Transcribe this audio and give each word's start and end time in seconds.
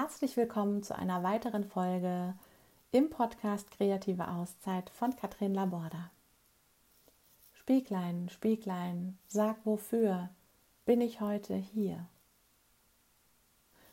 Herzlich 0.00 0.36
willkommen 0.36 0.84
zu 0.84 0.96
einer 0.96 1.24
weiteren 1.24 1.64
Folge 1.64 2.32
im 2.92 3.10
Podcast 3.10 3.72
Kreative 3.72 4.28
Auszeit 4.28 4.90
von 4.90 5.16
Katrin 5.16 5.52
Laborda. 5.52 6.12
Spieglein, 7.52 8.28
Spieglein, 8.28 9.18
sag 9.26 9.56
wofür 9.66 10.28
bin 10.86 11.00
ich 11.00 11.20
heute 11.20 11.56
hier? 11.56 12.06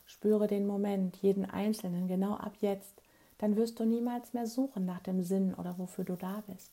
Spüre 0.04 0.46
den 0.46 0.68
Moment, 0.68 1.16
jeden 1.16 1.44
einzelnen, 1.44 2.06
genau 2.06 2.34
ab 2.34 2.52
jetzt, 2.60 3.02
dann 3.38 3.56
wirst 3.56 3.80
du 3.80 3.84
niemals 3.84 4.32
mehr 4.32 4.46
suchen 4.46 4.86
nach 4.86 5.00
dem 5.00 5.24
Sinn 5.24 5.54
oder 5.54 5.76
wofür 5.76 6.04
du 6.04 6.14
da 6.14 6.44
bist. 6.46 6.70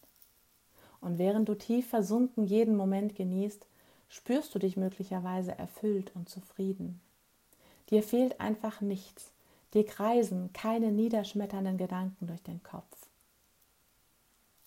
Und 1.02 1.18
während 1.18 1.50
du 1.50 1.56
tief 1.56 1.88
versunken 1.88 2.46
jeden 2.46 2.76
Moment 2.76 3.16
genießt, 3.16 3.66
spürst 4.10 4.54
du 4.54 4.60
dich 4.60 4.78
möglicherweise 4.78 5.58
erfüllt 5.58 6.16
und 6.16 6.30
zufrieden. 6.30 7.02
Dir 7.90 8.04
fehlt 8.04 8.40
einfach 8.40 8.82
nichts. 8.82 9.32
Dir 9.74 9.86
kreisen 9.86 10.54
keine 10.54 10.92
niederschmetternden 10.92 11.78
Gedanken 11.78 12.28
durch 12.28 12.44
den 12.44 12.62
Kopf. 12.64 13.08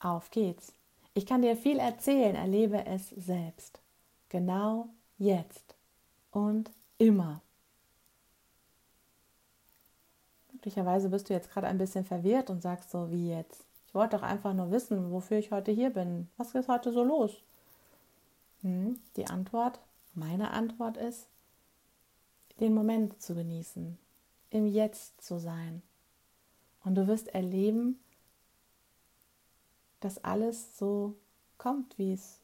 Auf 0.01 0.31
geht's. 0.31 0.73
Ich 1.15 1.27
kann 1.27 1.43
dir 1.43 1.57
viel 1.57 1.79
erzählen, 1.79 2.35
erlebe 2.35 2.85
es 2.87 3.09
selbst. 3.11 3.81
Genau 4.29 4.89
jetzt 5.19 5.75
und 6.31 6.71
immer. 6.99 7.41
Möglicherweise 10.53 11.09
bist 11.09 11.31
du 11.31 11.35
jetzt 11.35 11.51
gerade 11.51 11.69
ein 11.69 11.79
bisschen 11.79 12.05
verwirrt 12.05 12.51
und 12.51 12.61
sagst 12.61 12.91
so, 12.91 13.11
wie 13.11 13.31
jetzt? 13.31 13.65
Ich 13.87 13.95
wollte 13.95 14.17
doch 14.17 14.23
einfach 14.23 14.53
nur 14.53 14.71
wissen, 14.71 15.11
wofür 15.11 15.39
ich 15.39 15.53
heute 15.53 15.71
hier 15.71 15.91
bin. 15.91 16.29
Was 16.37 16.55
ist 16.55 16.69
heute 16.69 16.93
so 16.93 17.03
los? 17.03 17.41
Hm, 18.63 18.99
die 19.17 19.27
Antwort, 19.27 19.81
meine 20.15 20.51
Antwort 20.51 20.97
ist, 20.97 21.29
den 22.61 22.75
Moment 22.75 23.21
zu 23.21 23.35
genießen, 23.35 23.99
im 24.51 24.67
Jetzt 24.67 25.23
zu 25.23 25.39
sein. 25.39 25.83
Und 26.85 26.95
du 26.95 27.07
wirst 27.07 27.29
erleben, 27.29 27.99
dass 30.01 30.23
alles 30.23 30.79
so 30.79 31.15
kommt, 31.59 31.99
wie 31.99 32.13
es 32.13 32.41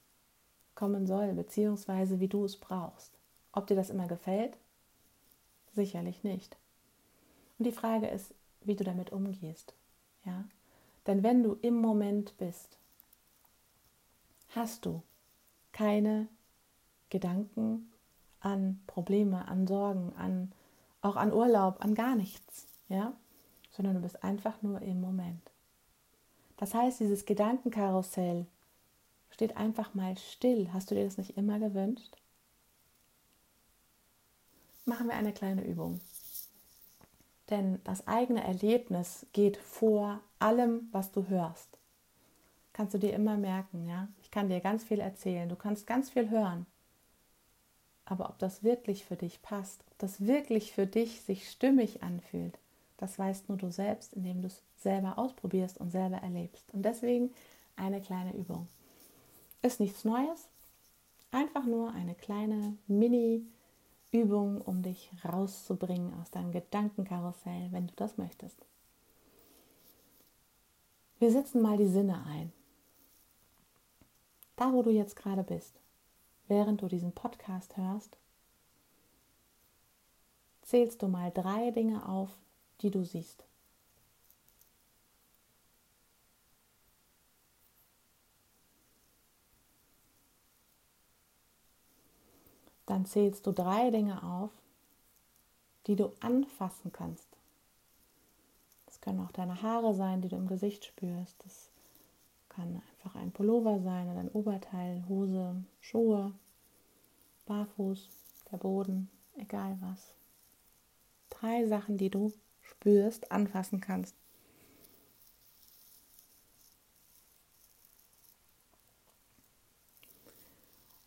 kommen 0.75 1.07
soll, 1.07 1.33
beziehungsweise 1.35 2.21
wie 2.21 2.29
du 2.29 2.45
es 2.45 2.57
brauchst. 2.57 3.13
Ob 3.53 3.67
dir 3.67 3.77
das 3.77 3.91
immer 3.91 4.09
gefällt? 4.09 4.57
Sicherlich 5.75 6.25
nicht. 6.25 6.57
Und 7.59 7.67
die 7.67 7.73
Frage 7.73 8.09
ist, 8.09 8.35
wie 8.63 8.75
du 8.75 8.85
damit 8.85 9.13
umgehst. 9.13 9.75
Ja? 10.25 10.45
Denn 11.07 11.23
wenn 11.23 11.43
du 11.43 11.57
im 11.63 11.77
Moment 11.77 12.37
bist, 12.39 12.79
hast 14.51 14.85
du 14.87 15.03
keine 15.73 16.29
Gedanken 17.11 17.92
an 18.43 18.81
Probleme, 18.87 19.47
an 19.49 19.67
Sorgen, 19.67 20.13
an 20.17 20.53
auch 21.01 21.17
an 21.17 21.33
Urlaub, 21.33 21.85
an 21.85 21.95
gar 21.95 22.15
nichts, 22.15 22.67
ja, 22.89 23.13
sondern 23.71 23.95
du 23.95 24.01
bist 24.01 24.23
einfach 24.23 24.63
nur 24.63 24.81
im 24.83 25.01
Moment. 25.01 25.51
Das 26.57 26.75
heißt, 26.75 27.01
dieses 27.01 27.27
Gedankenkarussell 27.27 28.47
steht 29.31 29.57
einfach 29.57 29.95
mal 29.95 30.17
still. 30.17 30.73
Hast 30.73 30.91
du 30.91 30.95
dir 30.95 31.05
das 31.05 31.19
nicht 31.19 31.37
immer 31.37 31.59
gewünscht? 31.59 32.17
Machen 34.85 35.09
wir 35.09 35.15
eine 35.15 35.33
kleine 35.33 35.65
Übung. 35.65 36.01
Denn 37.51 37.81
das 37.85 38.07
eigene 38.07 38.45
Erlebnis 38.45 39.27
geht 39.33 39.57
vor 39.57 40.21
allem, 40.39 40.89
was 40.93 41.11
du 41.13 41.27
hörst. 41.29 41.79
Kannst 42.73 42.95
du 42.95 42.99
dir 42.99 43.13
immer 43.13 43.37
merken, 43.37 43.87
ja? 43.87 44.09
Ich 44.23 44.31
kann 44.31 44.49
dir 44.49 44.61
ganz 44.61 44.85
viel 44.85 45.01
erzählen, 45.01 45.49
du 45.49 45.57
kannst 45.57 45.87
ganz 45.87 46.11
viel 46.11 46.31
hören. 46.31 46.67
Aber 48.13 48.29
ob 48.29 48.39
das 48.39 48.63
wirklich 48.63 49.07
für 49.07 49.17
dich 49.17 49.41
passt, 49.41 49.83
ob 49.91 49.99
das 49.99 50.27
wirklich 50.27 50.73
für 50.75 50.87
dich 50.87 51.23
sich 51.23 51.49
stimmig 51.49 52.03
anfühlt, 52.03 52.59
das 52.99 53.19
weißt 53.19 53.49
nur 53.49 53.57
du 53.57 53.71
selbst, 53.71 54.13
indem 54.13 54.43
du 54.43 54.49
es 54.49 54.61
selber 54.77 55.17
ausprobierst 55.17 55.79
und 55.79 55.91
selber 55.91 56.19
erlebst. 56.19 56.75
Und 56.75 56.83
deswegen 56.83 57.31
eine 57.75 58.03
kleine 58.03 58.35
Übung. 58.37 58.69
Ist 59.63 59.81
nichts 59.81 60.05
Neues, 60.05 60.47
einfach 61.31 61.65
nur 61.65 61.93
eine 61.93 62.15
kleine 62.15 62.77
Mini-Übung, 62.87 64.61
um 64.61 64.83
dich 64.83 65.11
rauszubringen 65.25 66.13
aus 66.21 66.31
deinem 66.31 66.53
Gedankenkarussell, 66.53 67.69
wenn 67.71 67.87
du 67.87 67.95
das 67.97 68.19
möchtest. 68.19 68.59
Wir 71.19 71.33
setzen 71.33 71.63
mal 71.63 71.79
die 71.79 71.89
Sinne 71.89 72.23
ein. 72.27 72.53
Da, 74.57 74.71
wo 74.71 74.83
du 74.83 74.91
jetzt 74.91 75.17
gerade 75.17 75.45
bist 75.45 75.82
während 76.49 76.83
du 76.83 76.89
diesen 76.89 77.13
Podcast 77.13 77.77
hörst, 77.77 78.17
zählst 80.63 81.03
du 81.03 81.09
mal 81.09 81.31
drei 81.31 81.71
Dinge 81.71 82.09
auf, 82.09 82.31
die 82.81 82.91
du 82.91 83.05
siehst. 83.05 83.45
Dann 92.87 93.07
zählst 93.07 93.47
du 93.47 93.53
drei 93.53 93.91
Dinge 93.91 94.23
auf, 94.23 94.51
die 95.87 95.97
du 95.97 96.13
anfassen 96.21 96.93
kannst. 96.93 97.29
Das 98.87 99.01
können 99.01 99.21
auch 99.21 99.33
deine 99.33 99.63
Haare 99.63 99.95
sein, 99.95 100.21
die 100.21 100.29
du 100.29 100.37
im 100.37 100.47
Gesicht 100.47 100.85
spürst. 100.85 101.37
Das 101.45 101.71
kann 102.49 102.83
einfach 103.03 103.19
ein 103.19 103.33
Pullover 103.33 103.81
sein 103.81 104.09
oder 104.09 104.21
ein 104.21 104.31
Oberteil, 104.31 105.05
Hose, 105.09 105.65
Schuhe, 105.81 106.33
barfuß, 107.47 108.09
der 108.51 108.59
Boden, 108.59 109.11
egal 109.37 109.77
was. 109.81 110.15
Drei 111.31 111.67
Sachen, 111.67 111.97
die 111.99 112.11
du 112.11 112.33
spürst, 112.61 113.33
anfassen 113.33 113.81
kannst. 113.81 114.15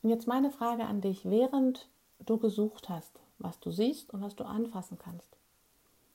Und 0.02 0.10
jetzt 0.10 0.28
meine 0.28 0.52
Frage 0.52 0.86
an 0.86 1.02
dich, 1.02 1.26
während 1.26 1.88
du 2.26 2.38
gesucht 2.38 2.90
hast, 2.90 3.20
was 3.40 3.60
du 3.60 3.72
siehst 3.72 4.14
und 4.14 4.22
was 4.22 4.36
du 4.36 4.44
anfassen 4.44 5.00
kannst. 5.00 5.38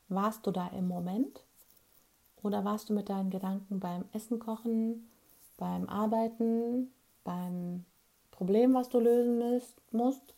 Warst 0.08 0.46
du 0.46 0.50
da 0.50 0.68
im 0.68 0.86
Moment 0.86 1.42
oder 2.42 2.64
warst 2.64 2.88
du 2.88 2.92
mit 2.94 3.08
deinen 3.08 3.30
Gedanken 3.30 3.80
beim 3.80 4.04
Essen 4.12 4.38
kochen, 4.38 5.08
beim 5.60 5.88
Arbeiten, 5.88 6.90
beim 7.22 7.84
Problem, 8.32 8.74
was 8.74 8.88
du 8.88 8.98
lösen 8.98 9.60
musst, 9.92 10.34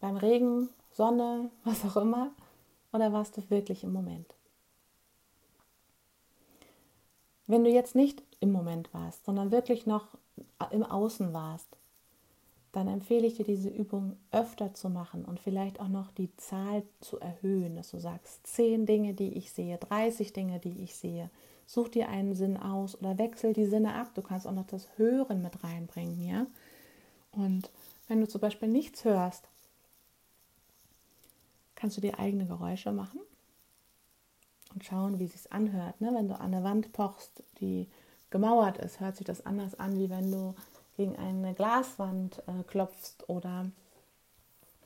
beim 0.00 0.16
Regen, 0.18 0.68
Sonne, 0.92 1.50
was 1.64 1.84
auch 1.84 1.96
immer, 1.96 2.32
oder 2.92 3.12
warst 3.12 3.38
du 3.38 3.42
wirklich 3.48 3.84
im 3.84 3.92
Moment? 3.92 4.34
Wenn 7.46 7.64
du 7.64 7.70
jetzt 7.70 7.94
nicht 7.94 8.22
im 8.40 8.50
Moment 8.50 8.92
warst, 8.92 9.24
sondern 9.24 9.52
wirklich 9.52 9.86
noch 9.86 10.18
im 10.70 10.82
Außen 10.82 11.32
warst, 11.32 11.68
dann 12.72 12.88
empfehle 12.88 13.26
ich 13.26 13.36
dir 13.36 13.44
diese 13.44 13.70
Übung 13.70 14.16
öfter 14.32 14.74
zu 14.74 14.90
machen 14.90 15.24
und 15.24 15.40
vielleicht 15.40 15.80
auch 15.80 15.88
noch 15.88 16.10
die 16.10 16.34
Zahl 16.36 16.82
zu 17.00 17.18
erhöhen, 17.20 17.76
dass 17.76 17.92
du 17.92 17.98
sagst, 17.98 18.46
10 18.48 18.84
Dinge, 18.84 19.14
die 19.14 19.32
ich 19.38 19.52
sehe, 19.52 19.78
30 19.78 20.32
Dinge, 20.32 20.58
die 20.58 20.82
ich 20.82 20.96
sehe. 20.96 21.30
Such 21.66 21.88
dir 21.88 22.08
einen 22.08 22.34
Sinn 22.34 22.56
aus 22.56 22.96
oder 22.96 23.18
wechsel 23.18 23.52
die 23.52 23.66
Sinne 23.66 23.94
ab. 23.94 24.14
Du 24.14 24.22
kannst 24.22 24.46
auch 24.46 24.52
noch 24.52 24.66
das 24.66 24.86
Hören 24.96 25.42
mit 25.42 25.62
reinbringen, 25.64 26.22
ja. 26.26 26.46
Und 27.32 27.70
wenn 28.08 28.20
du 28.20 28.28
zum 28.28 28.40
Beispiel 28.40 28.68
nichts 28.68 29.04
hörst, 29.04 29.48
kannst 31.74 31.96
du 31.96 32.00
dir 32.00 32.18
eigene 32.18 32.46
Geräusche 32.46 32.92
machen 32.92 33.20
und 34.72 34.84
schauen, 34.84 35.18
wie 35.18 35.24
es 35.24 35.32
sich 35.32 35.52
anhört. 35.52 36.00
Ne? 36.00 36.12
Wenn 36.14 36.28
du 36.28 36.34
an 36.34 36.54
eine 36.54 36.64
Wand 36.64 36.92
pochst, 36.92 37.42
die 37.60 37.88
gemauert 38.30 38.78
ist, 38.78 39.00
hört 39.00 39.16
sich 39.16 39.26
das 39.26 39.44
anders 39.44 39.74
an, 39.78 39.98
wie 39.98 40.10
wenn 40.10 40.30
du 40.30 40.54
gegen 40.96 41.16
eine 41.16 41.54
Glaswand 41.54 42.42
äh, 42.46 42.62
klopfst 42.66 43.28
oder 43.28 43.70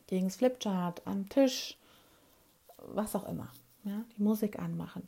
gegen 0.07 0.27
das 0.27 0.37
Flipchart 0.37 1.07
am 1.07 1.29
Tisch, 1.29 1.79
was 2.79 3.15
auch 3.15 3.29
immer. 3.29 3.49
Ja? 3.85 4.05
Die 4.17 4.23
Musik 4.23 4.59
anmachen. 4.59 5.07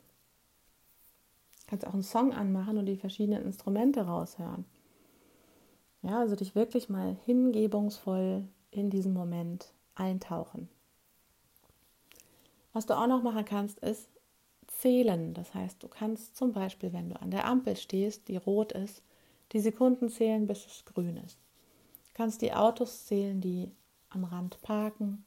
Kannst 1.67 1.87
auch 1.87 1.93
einen 1.93 2.03
Song 2.03 2.33
anmachen 2.33 2.77
und 2.77 2.85
die 2.85 2.97
verschiedenen 2.97 3.43
Instrumente 3.43 4.05
raushören. 4.05 4.65
Ja, 6.01 6.19
also 6.19 6.35
dich 6.35 6.55
wirklich 6.55 6.89
mal 6.89 7.15
hingebungsvoll 7.25 8.43
in 8.71 8.89
diesen 8.89 9.13
Moment 9.13 9.73
eintauchen. 9.95 10.67
Was 12.73 12.85
du 12.85 12.97
auch 12.97 13.07
noch 13.07 13.23
machen 13.23 13.45
kannst, 13.45 13.79
ist 13.79 14.09
zählen. 14.67 15.33
Das 15.33 15.53
heißt, 15.53 15.81
du 15.81 15.87
kannst 15.87 16.35
zum 16.35 16.51
Beispiel, 16.51 16.91
wenn 16.91 17.09
du 17.09 17.21
an 17.21 17.31
der 17.31 17.45
Ampel 17.45 17.75
stehst, 17.75 18.27
die 18.27 18.37
rot 18.37 18.71
ist, 18.71 19.01
die 19.51 19.59
Sekunden 19.59 20.09
zählen, 20.09 20.47
bis 20.47 20.65
es 20.65 20.83
grün 20.85 21.17
ist. 21.17 21.37
Du 22.07 22.13
kannst 22.15 22.41
die 22.41 22.53
Autos 22.53 23.05
zählen, 23.05 23.39
die 23.39 23.71
am 24.09 24.23
Rand 24.23 24.61
parken. 24.61 25.25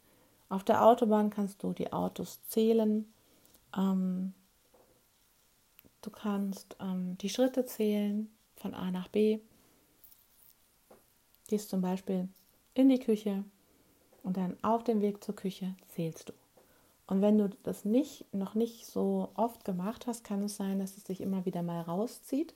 Auf 0.48 0.64
der 0.64 0.84
Autobahn 0.84 1.30
kannst 1.30 1.62
du 1.62 1.72
die 1.72 1.92
Autos 1.92 2.42
zählen. 2.48 3.12
Ähm, 3.76 4.34
du 6.02 6.10
kannst 6.10 6.76
ähm, 6.80 7.16
die 7.18 7.28
Schritte 7.28 7.64
zählen 7.66 8.30
von 8.56 8.74
A 8.74 8.90
nach 8.90 9.08
B. 9.08 9.40
Gehst 11.48 11.70
zum 11.70 11.80
Beispiel 11.80 12.28
in 12.74 12.88
die 12.88 12.98
Küche 12.98 13.44
und 14.22 14.36
dann 14.36 14.56
auf 14.62 14.84
dem 14.84 15.00
Weg 15.00 15.22
zur 15.22 15.36
Küche 15.36 15.74
zählst 15.88 16.28
du. 16.28 16.32
Und 17.06 17.22
wenn 17.22 17.38
du 17.38 17.48
das 17.62 17.84
nicht, 17.84 18.24
noch 18.34 18.54
nicht 18.54 18.86
so 18.86 19.30
oft 19.34 19.64
gemacht 19.64 20.06
hast, 20.06 20.24
kann 20.24 20.42
es 20.42 20.56
sein, 20.56 20.80
dass 20.80 20.96
es 20.96 21.04
sich 21.04 21.20
immer 21.20 21.44
wieder 21.44 21.62
mal 21.62 21.80
rauszieht. 21.82 22.54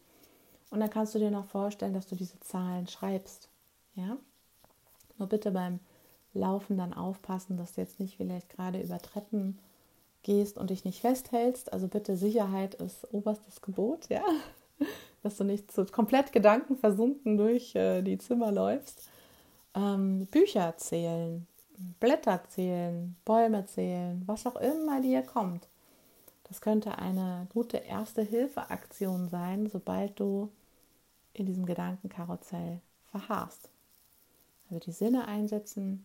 Und 0.70 0.80
dann 0.80 0.90
kannst 0.90 1.14
du 1.14 1.18
dir 1.18 1.30
noch 1.30 1.46
vorstellen, 1.46 1.94
dass 1.94 2.08
du 2.08 2.16
diese 2.16 2.40
Zahlen 2.40 2.88
schreibst. 2.88 3.48
Ja? 3.94 4.16
Nur 5.18 5.28
bitte 5.28 5.52
beim 5.52 5.78
Laufen 6.32 6.76
dann 6.78 6.92
aufpassen, 6.94 7.56
dass 7.56 7.74
du 7.74 7.80
jetzt 7.80 8.00
nicht 8.00 8.16
vielleicht 8.16 8.50
gerade 8.50 8.80
über 8.80 8.98
Treppen 8.98 9.58
gehst 10.22 10.58
und 10.58 10.70
dich 10.70 10.84
nicht 10.84 11.00
festhältst. 11.00 11.72
Also 11.72 11.88
bitte 11.88 12.16
Sicherheit 12.16 12.74
ist 12.74 13.12
oberstes 13.12 13.60
Gebot, 13.62 14.08
ja. 14.08 14.22
Dass 15.22 15.36
du 15.36 15.44
nicht 15.44 15.70
so 15.72 15.84
komplett 15.84 16.32
gedankenversunken 16.32 17.36
durch 17.36 17.74
äh, 17.74 18.02
die 18.02 18.18
Zimmer 18.18 18.52
läufst. 18.52 19.08
Ähm, 19.74 20.26
Bücher 20.30 20.76
zählen, 20.78 21.46
Blätter 22.00 22.42
zählen, 22.48 23.16
Bäume 23.24 23.66
zählen, 23.66 24.22
was 24.26 24.46
auch 24.46 24.56
immer 24.56 25.00
dir 25.00 25.22
kommt. 25.22 25.68
Das 26.44 26.60
könnte 26.60 26.98
eine 26.98 27.46
gute 27.52 27.76
Erste-Hilfe-Aktion 27.76 29.28
sein, 29.28 29.68
sobald 29.68 30.18
du 30.18 30.50
in 31.32 31.46
diesem 31.46 31.64
Gedankenkarussell 31.64 32.80
verharrst. 33.12 33.68
Also 34.68 34.80
die 34.80 34.92
Sinne 34.92 35.28
einsetzen, 35.28 36.04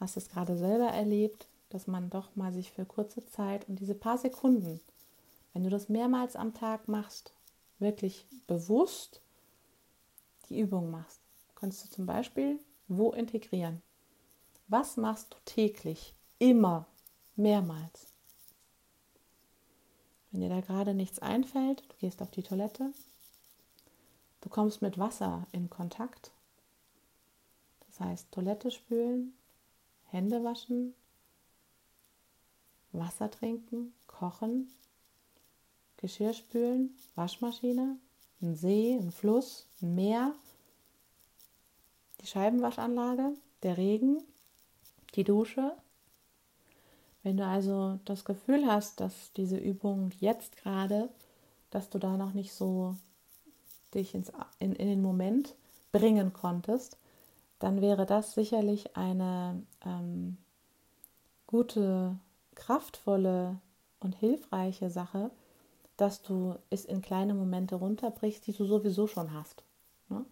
hast 0.00 0.16
es 0.16 0.28
gerade 0.28 0.56
selber 0.56 0.88
erlebt, 0.88 1.48
dass 1.70 1.86
man 1.86 2.10
doch 2.10 2.34
mal 2.36 2.52
sich 2.52 2.72
für 2.72 2.84
kurze 2.84 3.24
Zeit 3.26 3.68
und 3.68 3.80
diese 3.80 3.94
paar 3.94 4.18
Sekunden, 4.18 4.80
wenn 5.52 5.64
du 5.64 5.70
das 5.70 5.88
mehrmals 5.88 6.36
am 6.36 6.54
Tag 6.54 6.88
machst, 6.88 7.32
wirklich 7.78 8.26
bewusst 8.46 9.22
die 10.48 10.60
Übung 10.60 10.90
machst. 10.90 11.20
Kannst 11.54 11.84
du 11.84 11.90
zum 11.90 12.06
Beispiel 12.06 12.58
wo 12.88 13.12
integrieren? 13.12 13.82
Was 14.68 14.96
machst 14.96 15.34
du 15.34 15.38
täglich, 15.44 16.14
immer, 16.38 16.86
mehrmals? 17.36 18.12
Wenn 20.30 20.40
dir 20.40 20.48
da 20.48 20.60
gerade 20.60 20.94
nichts 20.94 21.18
einfällt, 21.18 21.82
du 21.88 21.96
gehst 21.98 22.20
auf 22.22 22.30
die 22.30 22.42
Toilette, 22.42 22.92
du 24.40 24.48
kommst 24.48 24.82
mit 24.82 24.98
Wasser 24.98 25.46
in 25.52 25.70
Kontakt. 25.70 26.32
Das 27.86 28.00
heißt, 28.00 28.30
Toilette 28.30 28.70
spülen, 28.70 29.32
Hände 30.04 30.44
waschen, 30.44 30.94
Wasser 32.98 33.30
trinken, 33.30 33.94
kochen, 34.06 34.68
Geschirr 35.96 36.32
spülen, 36.32 36.96
Waschmaschine, 37.16 37.96
ein 38.40 38.54
See, 38.54 38.94
ein 38.94 39.10
Fluss, 39.10 39.66
ein 39.82 39.94
Meer, 39.94 40.34
die 42.20 42.26
Scheibenwaschanlage, 42.26 43.32
der 43.62 43.76
Regen, 43.76 44.22
die 45.14 45.24
Dusche. 45.24 45.72
Wenn 47.22 47.36
du 47.36 47.44
also 47.44 47.98
das 48.04 48.24
Gefühl 48.24 48.66
hast, 48.66 49.00
dass 49.00 49.32
diese 49.32 49.56
Übung 49.56 50.12
jetzt 50.20 50.56
gerade, 50.56 51.08
dass 51.70 51.90
du 51.90 51.98
da 51.98 52.16
noch 52.16 52.32
nicht 52.32 52.52
so 52.52 52.94
dich 53.94 54.14
ins, 54.14 54.32
in, 54.60 54.74
in 54.74 54.86
den 54.86 55.02
Moment 55.02 55.54
bringen 55.90 56.32
konntest, 56.32 56.96
dann 57.58 57.80
wäre 57.80 58.06
das 58.06 58.34
sicherlich 58.34 58.96
eine 58.96 59.62
ähm, 59.84 60.36
gute 61.46 62.16
kraftvolle 62.58 63.58
und 64.00 64.14
hilfreiche 64.16 64.90
Sache, 64.90 65.30
dass 65.96 66.22
du 66.22 66.56
es 66.70 66.84
in 66.84 67.00
kleine 67.00 67.34
Momente 67.34 67.76
runterbrichst, 67.76 68.46
die 68.46 68.52
du 68.52 68.66
sowieso 68.66 69.06
schon 69.06 69.32
hast. 69.32 69.62
Ne? 70.08 70.24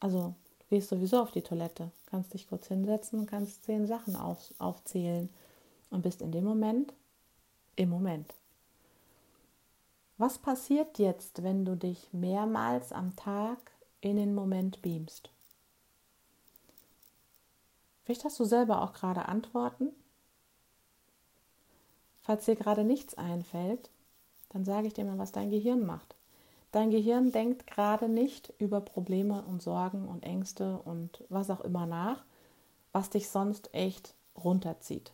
Also 0.00 0.34
du 0.60 0.66
gehst 0.70 0.88
sowieso 0.88 1.20
auf 1.20 1.30
die 1.30 1.42
Toilette, 1.42 1.90
kannst 2.06 2.32
dich 2.32 2.48
kurz 2.48 2.68
hinsetzen 2.68 3.20
und 3.20 3.26
kannst 3.26 3.64
zehn 3.64 3.86
Sachen 3.86 4.16
auf, 4.16 4.54
aufzählen 4.58 5.28
und 5.90 6.02
bist 6.02 6.22
in 6.22 6.32
dem 6.32 6.44
Moment 6.44 6.94
im 7.76 7.90
Moment. 7.90 8.32
Was 10.16 10.38
passiert 10.38 10.98
jetzt, 10.98 11.42
wenn 11.42 11.64
du 11.64 11.76
dich 11.76 12.12
mehrmals 12.12 12.92
am 12.92 13.16
Tag 13.16 13.58
in 14.00 14.16
den 14.16 14.34
Moment 14.34 14.80
beamst? 14.80 15.30
Vielleicht 18.04 18.24
hast 18.24 18.38
du 18.38 18.44
selber 18.44 18.82
auch 18.82 18.92
gerade 18.92 19.26
Antworten 19.26 19.90
Falls 22.24 22.46
dir 22.46 22.56
gerade 22.56 22.84
nichts 22.84 23.14
einfällt, 23.14 23.90
dann 24.48 24.64
sage 24.64 24.86
ich 24.86 24.94
dir 24.94 25.04
mal, 25.04 25.18
was 25.18 25.32
dein 25.32 25.50
Gehirn 25.50 25.84
macht. 25.84 26.16
Dein 26.72 26.90
Gehirn 26.90 27.30
denkt 27.30 27.66
gerade 27.66 28.08
nicht 28.08 28.52
über 28.58 28.80
Probleme 28.80 29.42
und 29.42 29.62
Sorgen 29.62 30.08
und 30.08 30.24
Ängste 30.24 30.78
und 30.78 31.22
was 31.28 31.50
auch 31.50 31.60
immer 31.60 31.86
nach, 31.86 32.24
was 32.92 33.10
dich 33.10 33.28
sonst 33.28 33.72
echt 33.74 34.14
runterzieht. 34.42 35.12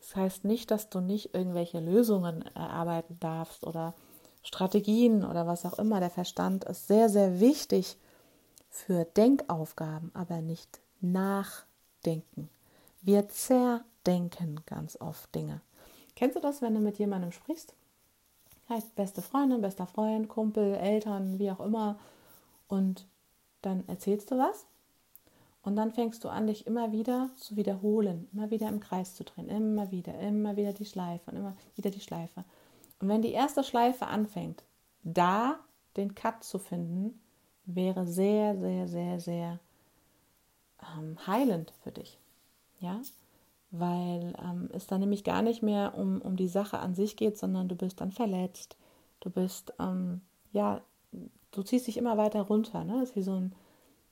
Das 0.00 0.14
heißt 0.14 0.44
nicht, 0.44 0.70
dass 0.70 0.90
du 0.90 1.00
nicht 1.00 1.34
irgendwelche 1.34 1.80
Lösungen 1.80 2.44
erarbeiten 2.54 3.16
darfst 3.18 3.66
oder 3.66 3.94
Strategien 4.42 5.24
oder 5.24 5.46
was 5.46 5.64
auch 5.64 5.78
immer. 5.78 6.00
Der 6.00 6.10
Verstand 6.10 6.64
ist 6.64 6.88
sehr, 6.88 7.08
sehr 7.08 7.40
wichtig 7.40 7.96
für 8.68 9.04
Denkaufgaben, 9.04 10.10
aber 10.14 10.42
nicht 10.42 10.80
nachdenken. 11.00 12.50
Wir 13.00 13.28
zerdenken 13.28 14.60
ganz 14.66 15.00
oft 15.00 15.34
Dinge. 15.34 15.60
Kennst 16.14 16.36
du 16.36 16.40
das, 16.40 16.62
wenn 16.62 16.74
du 16.74 16.80
mit 16.80 16.98
jemandem 16.98 17.32
sprichst? 17.32 17.74
Heißt 18.68 18.94
beste 18.94 19.22
Freundin, 19.22 19.60
bester 19.60 19.86
Freund, 19.86 20.28
Kumpel, 20.28 20.74
Eltern, 20.74 21.38
wie 21.38 21.50
auch 21.50 21.60
immer. 21.60 21.98
Und 22.68 23.06
dann 23.60 23.84
erzählst 23.88 24.30
du 24.30 24.38
was. 24.38 24.66
Und 25.62 25.76
dann 25.76 25.92
fängst 25.92 26.24
du 26.24 26.28
an, 26.28 26.48
dich 26.48 26.66
immer 26.66 26.90
wieder 26.90 27.30
zu 27.36 27.56
wiederholen, 27.56 28.28
immer 28.32 28.50
wieder 28.50 28.68
im 28.68 28.80
Kreis 28.80 29.14
zu 29.14 29.22
drehen, 29.22 29.48
immer 29.48 29.92
wieder, 29.92 30.18
immer 30.18 30.56
wieder 30.56 30.72
die 30.72 30.84
Schleife 30.84 31.30
und 31.30 31.36
immer 31.36 31.56
wieder 31.76 31.90
die 31.90 32.00
Schleife. 32.00 32.44
Und 32.98 33.08
wenn 33.08 33.22
die 33.22 33.32
erste 33.32 33.62
Schleife 33.62 34.06
anfängt, 34.06 34.64
da 35.04 35.60
den 35.96 36.14
Cut 36.14 36.42
zu 36.42 36.58
finden, 36.58 37.20
wäre 37.64 38.06
sehr, 38.06 38.58
sehr, 38.58 38.88
sehr, 38.88 39.20
sehr 39.20 39.58
ähm, 40.96 41.16
heilend 41.26 41.72
für 41.82 41.92
dich. 41.92 42.18
Ja, 42.80 43.00
weil 43.72 44.34
ähm, 44.38 44.68
es 44.72 44.86
dann 44.86 45.00
nämlich 45.00 45.24
gar 45.24 45.42
nicht 45.42 45.62
mehr 45.62 45.94
um, 45.96 46.20
um 46.20 46.36
die 46.36 46.48
Sache 46.48 46.78
an 46.78 46.94
sich 46.94 47.16
geht, 47.16 47.38
sondern 47.38 47.68
du 47.68 47.74
bist 47.74 48.00
dann 48.00 48.12
verletzt. 48.12 48.76
Du 49.20 49.30
bist, 49.30 49.72
ähm, 49.80 50.20
ja, 50.52 50.82
du 51.52 51.62
ziehst 51.62 51.86
dich 51.86 51.96
immer 51.96 52.18
weiter 52.18 52.42
runter. 52.42 52.84
Ne? 52.84 53.00
Das 53.00 53.10
ist 53.10 53.16
wie 53.16 53.22
so 53.22 53.34
ein, 53.34 53.54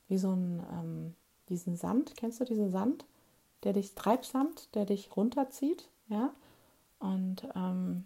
wie 0.09 0.19
so 0.19 0.33
ein, 0.33 0.63
ähm, 0.73 1.15
diesen 1.51 1.77
Sand, 1.77 2.17
kennst 2.17 2.41
du 2.41 2.45
diesen 2.45 2.71
Sand, 2.71 3.05
der 3.63 3.75
dich, 3.75 3.95
Treibsand, 3.95 4.75
der 4.75 4.87
dich 4.87 5.15
runterzieht, 5.15 5.91
ja? 6.09 6.33
Und 6.99 7.47
ähm, 7.55 8.05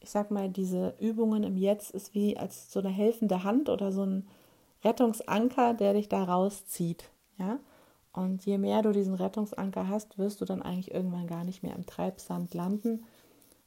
ich 0.00 0.10
sag 0.10 0.30
mal, 0.30 0.48
diese 0.48 0.94
Übungen 1.00 1.44
im 1.44 1.56
Jetzt 1.56 1.90
ist 1.90 2.14
wie 2.14 2.36
als 2.36 2.72
so 2.72 2.80
eine 2.80 2.90
helfende 2.90 3.42
Hand 3.42 3.68
oder 3.68 3.90
so 3.90 4.04
ein 4.04 4.28
Rettungsanker, 4.84 5.74
der 5.74 5.94
dich 5.94 6.08
da 6.08 6.24
rauszieht, 6.24 7.10
ja? 7.38 7.58
Und 8.14 8.46
je 8.46 8.58
mehr 8.58 8.80
du 8.82 8.92
diesen 8.92 9.14
Rettungsanker 9.14 9.88
hast, 9.88 10.18
wirst 10.18 10.40
du 10.40 10.44
dann 10.44 10.62
eigentlich 10.62 10.94
irgendwann 10.94 11.26
gar 11.26 11.44
nicht 11.44 11.62
mehr 11.64 11.74
im 11.74 11.84
Treibsand 11.84 12.54
landen, 12.54 13.04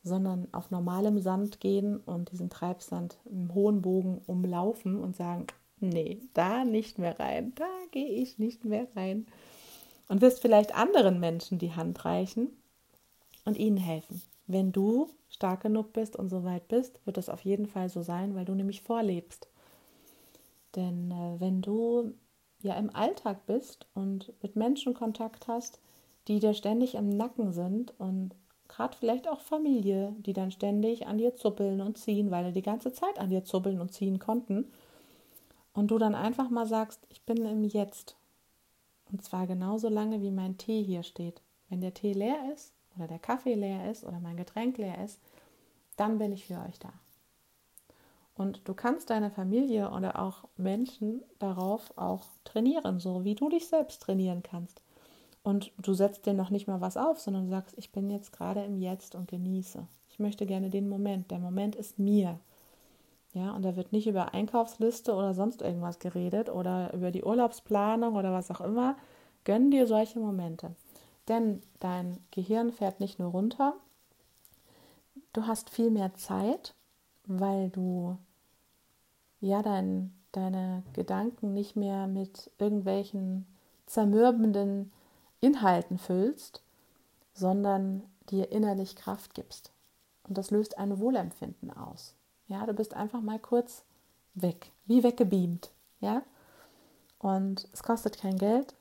sondern 0.04 0.48
auf 0.54 0.72
normalem 0.72 1.20
Sand 1.20 1.60
gehen 1.60 1.98
und 1.98 2.32
diesen 2.32 2.50
Treibsand 2.50 3.18
im 3.25 3.54
hohen 3.54 3.82
Bogen 3.82 4.22
umlaufen 4.25 5.00
und 5.01 5.18
sagen, 5.18 5.48
nee, 5.82 6.22
da 6.34 6.63
nicht 6.63 6.98
mehr 6.98 7.20
rein, 7.20 7.51
da 7.56 7.68
gehe 7.92 8.08
ich 8.08 8.39
nicht 8.39 8.63
mehr 8.63 8.88
rein. 8.96 9.27
Und 10.08 10.22
wirst 10.22 10.42
vielleicht 10.42 10.74
anderen 10.74 11.20
Menschen 11.20 11.60
die 11.60 11.74
Hand 11.74 12.06
reichen 12.06 12.48
und 13.44 13.58
ihnen 13.58 13.75
helfen. 13.75 14.22
Wenn 14.48 14.72
du 14.72 15.10
stark 15.27 15.63
genug 15.63 15.92
bist 15.92 16.16
und 16.16 16.30
so 16.30 16.46
weit 16.46 16.70
bist, 16.70 17.06
wird 17.06 17.18
das 17.18 17.27
auf 17.27 17.42
jeden 17.42 17.68
Fall 17.68 17.89
so 17.89 18.01
sein, 18.01 18.34
weil 18.34 18.46
du 18.46 18.56
nämlich 18.56 18.82
vorlebst. 18.82 19.50
Denn 20.77 21.12
äh, 21.12 21.42
wenn 21.42 21.62
du 21.62 22.13
ja 22.61 22.75
im 22.75 22.93
Alltag 22.95 23.45
bist 23.45 23.87
und 23.93 24.33
mit 24.41 24.55
Menschen 24.55 24.93
Kontakt 24.93 25.47
hast, 25.47 25.79
die 26.27 26.39
dir 26.39 26.53
ständig 26.53 26.95
im 26.95 27.09
Nacken 27.09 27.53
sind 27.53 27.93
und 27.99 28.35
gerade 28.67 28.97
vielleicht 28.97 29.27
auch 29.27 29.41
Familie, 29.41 30.13
die 30.19 30.33
dann 30.33 30.51
ständig 30.51 31.07
an 31.07 31.17
dir 31.17 31.35
zuppeln 31.35 31.81
und 31.81 31.97
ziehen, 31.97 32.31
weil 32.31 32.45
sie 32.45 32.53
die 32.53 32.61
ganze 32.61 32.91
Zeit 32.91 33.19
an 33.19 33.29
dir 33.29 33.43
zuppeln 33.43 33.79
und 33.79 33.93
ziehen 33.93 34.19
konnten. 34.19 34.71
Und 35.73 35.91
du 35.91 35.97
dann 35.97 36.15
einfach 36.15 36.49
mal 36.49 36.65
sagst, 36.65 37.05
ich 37.09 37.21
bin 37.21 37.45
im 37.45 37.63
Jetzt. 37.63 38.15
Und 39.11 39.23
zwar 39.23 39.47
genauso 39.47 39.89
lange, 39.89 40.21
wie 40.21 40.31
mein 40.31 40.57
Tee 40.57 40.83
hier 40.83 41.03
steht. 41.03 41.41
Wenn 41.69 41.81
der 41.81 41.93
Tee 41.93 42.13
leer 42.13 42.51
ist 42.53 42.73
oder 42.95 43.07
der 43.07 43.19
Kaffee 43.19 43.55
leer 43.55 43.89
ist 43.89 44.03
oder 44.03 44.19
mein 44.19 44.37
Getränk 44.37 44.77
leer 44.77 45.03
ist, 45.03 45.19
dann 45.95 46.17
bin 46.17 46.31
ich 46.31 46.47
für 46.47 46.59
euch 46.67 46.79
da. 46.79 46.91
Und 48.38 48.62
du 48.65 48.75
kannst 48.75 49.10
deine 49.10 49.32
Familie 49.32 49.89
oder 49.91 50.20
auch 50.20 50.44
Menschen 50.58 51.24
darauf 51.39 51.91
auch 51.98 52.25
trainieren, 52.44 53.00
so 53.00 53.24
wie 53.24 53.34
du 53.34 53.50
dich 53.50 53.67
selbst 53.67 54.03
trainieren 54.03 54.44
kannst. 54.44 54.82
Und 55.44 55.72
du 55.77 55.94
setzt 55.94 56.25
dir 56.25 56.34
noch 56.34 56.51
nicht 56.51 56.67
mal 56.67 56.82
was 56.82 56.98
auf, 56.98 57.20
sondern 57.20 57.50
sagst, 57.50 57.75
ich 57.77 57.91
bin 57.91 58.10
jetzt 58.10 58.32
gerade 58.32 58.63
im 58.63 58.77
Jetzt 58.77 59.15
und 59.15 59.27
genieße. 59.27 59.88
Ich 60.10 60.20
möchte 60.20 60.46
gerne 60.46 60.70
den 60.70 60.88
Moment. 60.88 61.32
Der 61.32 61.39
Moment 61.39 61.75
ist 61.75 61.98
mir. 61.98 62.39
Ja, 63.34 63.56
und 63.56 63.63
da 63.63 63.75
wird 63.75 63.91
nicht 63.91 64.08
über 64.08 64.34
Einkaufsliste 64.34 65.13
oder 65.13 65.34
sonst 65.34 65.62
irgendwas 65.62 66.00
geredet 66.00 66.50
oder 66.50 66.94
über 66.94 67.12
die 67.12 67.24
Urlaubsplanung 67.24 68.15
oder 68.15 68.32
was 68.34 68.51
auch 68.51 68.62
immer. 68.62 68.98
Gönn 69.46 69.72
dir 69.72 69.88
solche 69.88 70.20
Momente. 70.20 70.75
Denn 71.27 71.62
dein 71.79 72.17
Gehirn 72.32 72.72
fährt 72.72 73.00
nicht 73.00 73.20
nur 73.20 73.32
runter, 73.32 73.74
du 75.34 75.46
hast 75.46 75.70
viel 75.70 75.91
mehr 75.91 76.13
Zeit, 76.15 76.74
weil 77.25 77.70
du 77.70 78.17
ja 79.39 79.62
dein, 79.62 80.13
deine 80.32 80.84
Gedanken 80.94 81.53
nicht 81.53 81.75
mehr 81.75 82.08
mit 82.08 82.51
irgendwelchen 82.58 83.46
zermürbenden 83.86 84.91
Inhalten 85.39 85.98
füllst, 85.98 86.63
sondern 87.34 88.03
dir 88.29 88.51
innerlich 88.51 88.96
Kraft 88.96 89.34
gibst. 89.34 89.72
Und 90.27 90.38
das 90.38 90.51
löst 90.51 90.77
ein 90.77 91.00
Wohlempfinden 91.00 91.72
aus. 91.72 92.15
Ja, 92.48 92.65
du 92.65 92.74
bist 92.74 92.94
einfach 92.94 93.22
mal 93.22 93.39
kurz 93.39 93.84
weg, 94.34 94.72
wie 94.86 95.03
weggebeamt. 95.03 95.72
Ja, 96.00 96.24
und 97.20 97.67
es 97.74 97.84
kostet 97.84 98.17
kein 98.20 98.38
Geld, 98.38 98.75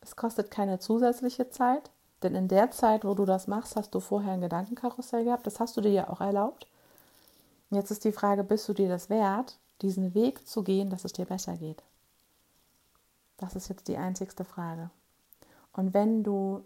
es 0.00 0.16
kostet 0.16 0.50
keine 0.50 0.78
zusätzliche 0.78 1.50
Zeit, 1.50 1.90
denn 2.22 2.34
in 2.34 2.48
der 2.48 2.70
Zeit, 2.70 3.04
wo 3.04 3.14
du 3.14 3.24
das 3.24 3.46
machst, 3.46 3.76
hast 3.76 3.94
du 3.94 4.00
vorher 4.00 4.32
ein 4.32 4.40
Gedankenkarussell 4.40 5.24
gehabt. 5.24 5.46
Das 5.46 5.60
hast 5.60 5.76
du 5.76 5.80
dir 5.80 5.92
ja 5.92 6.10
auch 6.10 6.20
erlaubt. 6.20 6.66
Jetzt 7.70 7.90
ist 7.90 8.04
die 8.04 8.12
Frage, 8.12 8.42
bist 8.42 8.68
du 8.68 8.72
dir 8.72 8.88
das 8.88 9.08
wert, 9.08 9.58
diesen 9.82 10.14
Weg 10.14 10.46
zu 10.46 10.62
gehen, 10.62 10.90
dass 10.90 11.04
es 11.04 11.12
dir 11.12 11.24
besser 11.24 11.56
geht? 11.56 11.82
Das 13.36 13.54
ist 13.54 13.68
jetzt 13.68 13.88
die 13.88 13.96
einzigste 13.96 14.44
Frage. 14.44 14.90
Und 15.72 15.94
wenn 15.94 16.24
du 16.24 16.64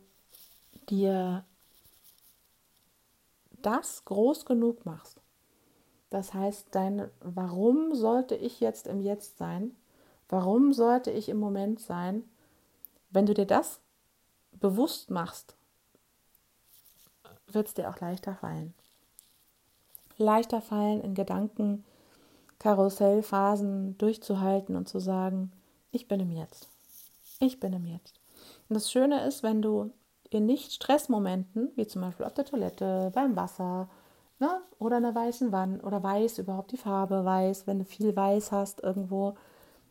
dir 0.88 1.45
das 3.61 4.04
groß 4.04 4.45
genug 4.47 4.85
machst, 4.87 5.21
das 6.11 6.35
heißt, 6.35 6.69
dein 6.73 7.11
Warum 7.21 7.95
sollte 7.95 8.35
ich 8.35 8.61
jetzt 8.61 8.87
im 8.87 9.00
Jetzt 9.00 9.38
sein? 9.38 9.75
Warum 10.28 10.73
sollte 10.73 11.11
ich 11.11 11.28
im 11.28 11.38
Moment 11.38 11.81
sein? 11.81 12.25
Wenn 13.11 13.26
du 13.26 13.35
dir 13.35 13.47
das 13.47 13.81
bewusst 14.52 15.11
machst, 15.11 15.54
wird 17.47 17.69
es 17.69 17.75
dir 17.75 17.88
auch 17.90 18.00
leichter 18.00 18.35
fallen. 18.35 18.75
Leichter 20.16 20.61
fallen, 20.61 21.00
in 21.00 21.14
Gedanken, 21.14 21.85
Karussellphasen 22.62 23.99
durchzuhalten 23.99 24.76
und 24.76 24.88
zu 24.88 25.00
sagen, 25.00 25.50
ich 25.90 26.07
bin 26.07 26.21
im 26.21 26.31
Jetzt. 26.31 26.69
Ich 27.40 27.59
bin 27.59 27.73
im 27.73 27.87
Jetzt. 27.87 28.21
Und 28.69 28.75
das 28.75 28.90
Schöne 28.90 29.26
ist, 29.26 29.42
wenn 29.42 29.62
du 29.62 29.90
in 30.31 30.47
Nicht-Stressmomenten, 30.47 31.73
wie 31.75 31.87
zum 31.88 32.02
Beispiel 32.02 32.25
auf 32.25 32.35
der 32.35 32.45
Toilette, 32.45 33.11
beim 33.12 33.35
Wasser, 33.35 33.88
ne, 34.38 34.61
oder 34.78 34.97
einer 34.97 35.14
weißen 35.14 35.50
Wand 35.50 35.83
oder 35.83 36.02
weiß, 36.02 36.38
überhaupt 36.38 36.71
die 36.71 36.76
Farbe 36.76 37.25
weiß, 37.25 37.66
wenn 37.66 37.81
du 37.81 37.85
viel 37.85 38.14
weiß 38.14 38.52
hast 38.52 38.81
irgendwo, 38.81 39.35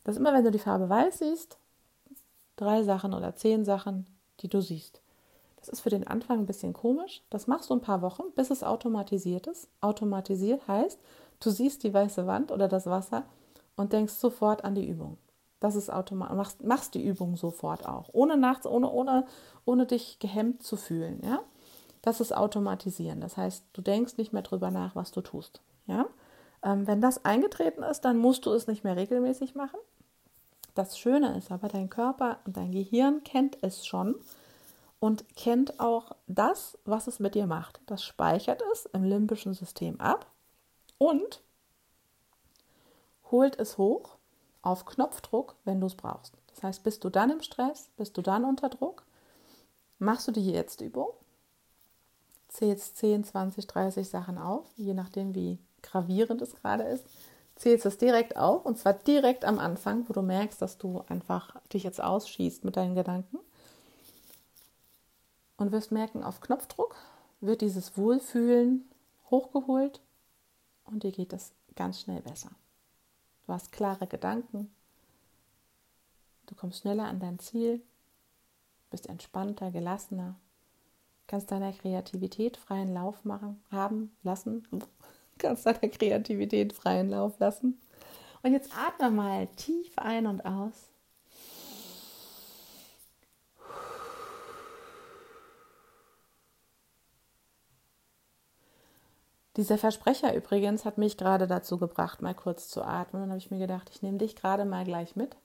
dass 0.05 0.17
immer, 0.17 0.33
wenn 0.33 0.45
du 0.45 0.51
die 0.51 0.57
Farbe 0.57 0.87
weiß 0.87 1.19
siehst, 1.19 1.57
drei 2.55 2.83
Sachen 2.83 3.13
oder 3.13 3.35
zehn 3.35 3.65
Sachen, 3.65 4.07
die 4.39 4.47
du 4.47 4.61
siehst. 4.61 5.01
Das 5.57 5.67
ist 5.67 5.81
für 5.81 5.89
den 5.89 6.07
Anfang 6.07 6.39
ein 6.39 6.45
bisschen 6.47 6.73
komisch. 6.73 7.21
Das 7.29 7.47
machst 7.47 7.69
du 7.69 7.75
ein 7.75 7.81
paar 7.81 8.01
Wochen, 8.01 8.23
bis 8.33 8.49
es 8.49 8.63
automatisiert 8.63 9.45
ist. 9.45 9.67
Automatisiert 9.81 10.67
heißt, 10.67 10.99
du 11.41 11.50
siehst 11.50 11.83
die 11.83 11.93
weiße 11.93 12.25
Wand 12.25 12.51
oder 12.51 12.67
das 12.67 12.86
Wasser 12.86 13.24
und 13.75 13.93
denkst 13.93 14.13
sofort 14.13 14.63
an 14.63 14.75
die 14.75 14.88
Übung. 14.88 15.17
Das 15.60 15.75
ist 15.75 15.91
automatisch. 15.91 16.36
Machst, 16.36 16.63
machst 16.63 16.93
die 16.95 17.05
Übung 17.05 17.36
sofort 17.36 17.86
auch, 17.86 18.10
ohne 18.13 18.38
nachts, 18.38 18.65
ohne, 18.65 18.89
ohne, 18.89 19.25
ohne 19.65 19.86
dich 19.86 20.19
gehemmt 20.19 20.63
zu 20.63 20.75
fühlen. 20.75 21.21
Ja, 21.24 21.41
das 22.01 22.19
ist 22.19 22.36
automatisieren. 22.36 23.21
Das 23.21 23.38
heißt, 23.38 23.65
du 23.74 23.81
denkst 23.81 24.17
nicht 24.17 24.33
mehr 24.33 24.41
drüber 24.41 24.71
nach, 24.71 24.95
was 24.95 25.12
du 25.12 25.21
tust. 25.21 25.62
Ja, 25.86 26.07
ähm, 26.63 26.88
wenn 26.88 27.01
das 27.01 27.25
eingetreten 27.25 27.83
ist, 27.83 28.01
dann 28.01 28.17
musst 28.17 28.45
du 28.45 28.51
es 28.51 28.67
nicht 28.67 28.83
mehr 28.83 28.95
regelmäßig 28.95 29.55
machen. 29.55 29.79
Das 30.74 30.98
Schöne 30.98 31.38
ist 31.38 31.51
aber, 31.51 31.67
dein 31.67 31.89
Körper 31.89 32.39
und 32.45 32.55
dein 32.55 32.71
Gehirn 32.71 33.24
kennt 33.24 33.57
es 33.62 33.86
schon 33.86 34.15
und 35.00 35.36
kennt 35.36 35.79
auch 35.79 36.15
das, 36.27 36.77
was 36.86 37.07
es 37.07 37.19
mit 37.19 37.36
dir 37.36 37.45
macht. 37.45 37.81
Das 37.88 38.03
speichert 38.03 38.63
es 38.71 38.86
im 38.93 39.03
limbischen 39.03 39.53
System 39.53 40.00
ab 40.00 40.27
und 41.01 41.41
holt 43.31 43.60
es 43.60 43.79
hoch 43.79 44.17
auf 44.62 44.86
Knopfdruck, 44.86 45.55
wenn 45.65 45.81
du 45.81 45.88
es 45.88 45.96
brauchst. 45.96 46.38
Das 46.53 46.62
heißt, 46.62 46.84
bist 46.84 47.03
du 47.03 47.10
dann 47.10 47.31
im 47.31 47.41
Stress, 47.41 47.89
bist 47.98 48.15
du 48.17 48.22
dann 48.22 48.46
unter 48.46 48.70
Druck, 48.70 49.03
machst 49.98 50.27
du 50.27 50.31
die 50.31 50.51
Jetzt-Übung, 50.51 51.10
zählst 52.50 52.98
10, 52.98 53.24
20, 53.24 53.65
30 53.65 54.08
Sachen 54.08 54.38
auf, 54.38 54.67
je 54.75 54.93
nachdem, 54.93 55.34
wie 55.34 55.58
gravierend 55.81 56.39
es 56.43 56.53
gerade 56.53 56.84
ist, 56.84 57.03
zählst 57.55 57.88
es 57.88 57.98
direkt 57.98 58.38
auf 58.38 58.63
und 58.63 58.77
zwar 58.77 58.93
direkt 58.93 59.43
am 59.43 59.58
Anfang, 59.58 60.08
wo 60.08 60.13
du 60.13 60.22
merkst, 60.22 60.62
dass 60.62 60.77
du 60.77 61.03
einfach 61.08 61.60
dich 61.74 61.81
jetzt 61.81 62.03
ausschießt 62.03 62.63
mit 62.63 62.77
deinen 62.77 62.93
Gedanken 62.93 63.39
und 65.58 65.72
wirst 65.72 65.91
merken, 65.91 66.24
auf 66.24 66.41
Knopfdruck 66.41 66.96
wird 67.39 67.62
dieses 67.62 67.98
Wohlfühlen 67.98 68.88
hochgeholt 69.31 70.00
und 70.91 71.03
dir 71.03 71.12
geht 71.12 71.33
es 71.33 71.53
ganz 71.75 72.01
schnell 72.01 72.21
besser. 72.21 72.51
Du 73.45 73.53
hast 73.53 73.71
klare 73.71 74.07
Gedanken, 74.07 74.71
du 76.45 76.55
kommst 76.55 76.81
schneller 76.81 77.05
an 77.05 77.19
dein 77.19 77.39
Ziel, 77.39 77.81
bist 78.89 79.07
entspannter, 79.07 79.71
gelassener, 79.71 80.36
kannst 81.27 81.50
deiner 81.51 81.74
Kreativität 81.74 82.57
freien 82.57 82.93
Lauf 82.93 83.24
machen, 83.24 83.63
haben, 83.71 84.15
lassen, 84.24 84.67
kannst 85.38 85.65
deiner 85.65 85.89
Kreativität 85.89 86.74
freien 86.74 87.10
Lauf 87.10 87.39
lassen. 87.39 87.79
Und 88.43 88.53
jetzt 88.53 88.71
atme 88.77 89.12
mal 89.12 89.48
tief 89.55 89.98
ein 89.98 90.27
und 90.27 90.45
aus. 90.45 90.90
Dieser 99.58 99.77
Versprecher 99.77 100.36
übrigens 100.36 100.86
hat 100.86 100.98
mich 100.98 101.17
gerade 101.17 101.46
dazu 101.46 101.77
gebracht, 101.77 102.22
mal 102.22 102.34
kurz 102.34 102.70
zu 102.70 102.84
atmen. 102.84 103.22
Und 103.22 103.27
dann 103.27 103.31
habe 103.31 103.39
ich 103.39 103.51
mir 103.51 103.60
gedacht, 103.60 103.89
ich 103.89 104.01
nehme 104.01 104.17
dich 104.17 104.36
gerade 104.36 104.65
mal 104.65 104.86
gleich 104.86 105.15
mit 105.15 105.36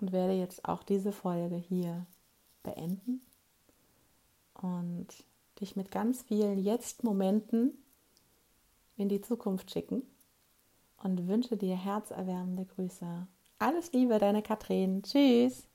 und 0.00 0.12
werde 0.12 0.32
jetzt 0.32 0.64
auch 0.64 0.82
diese 0.82 1.12
Folge 1.12 1.56
hier 1.56 2.06
beenden 2.62 3.20
und 4.54 5.08
dich 5.60 5.76
mit 5.76 5.90
ganz 5.90 6.22
vielen 6.22 6.58
Jetzt-Momenten 6.58 7.72
in 8.96 9.08
die 9.08 9.20
Zukunft 9.20 9.70
schicken 9.70 10.02
und 10.96 11.28
wünsche 11.28 11.56
dir 11.56 11.76
herzerwärmende 11.76 12.64
Grüße. 12.64 13.26
Alles 13.58 13.92
Liebe, 13.92 14.18
deine 14.18 14.42
Katrin. 14.42 15.02
Tschüss. 15.02 15.68